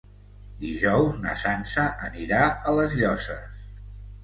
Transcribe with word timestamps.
Dijous 0.61 1.19
na 1.25 1.35
Sança 1.43 1.85
anirà 2.09 2.41
a 2.73 2.77
les 2.81 2.99
Llosses. 3.03 3.65